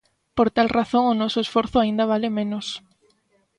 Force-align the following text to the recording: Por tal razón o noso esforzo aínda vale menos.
Por 0.37 0.47
tal 0.55 0.69
razón 0.77 1.03
o 1.11 1.17
noso 1.21 1.39
esforzo 1.45 1.77
aínda 1.79 2.09
vale 2.11 2.29
menos. 2.39 2.65